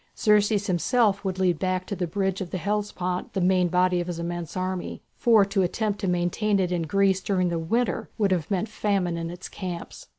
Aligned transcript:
Xerxes 0.17 0.65
himself 0.65 1.23
would 1.23 1.37
lead 1.37 1.59
back 1.59 1.85
to 1.85 1.95
the 1.95 2.07
bridge 2.07 2.41
of 2.41 2.49
the 2.49 2.57
Hellespont 2.57 3.33
the 3.33 3.39
main 3.39 3.67
body 3.67 4.01
of 4.01 4.07
his 4.07 4.17
immense 4.17 4.57
army, 4.57 5.03
for 5.15 5.45
to 5.45 5.61
attempt 5.61 5.99
to 5.99 6.07
maintain 6.07 6.59
it 6.59 6.71
in 6.71 6.81
Greece 6.87 7.21
during 7.21 7.49
the 7.49 7.59
winter 7.59 8.09
would 8.17 8.31
have 8.31 8.49
meant 8.49 8.67
famine 8.67 9.15
in 9.15 9.29
its 9.29 9.47
camps. 9.47 10.07